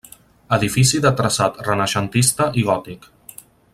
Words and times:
Edifici 0.55 1.01
de 1.03 1.11
traçat 1.19 1.61
renaixentista 1.67 2.49
i 2.63 2.65
gòtic. 2.71 3.07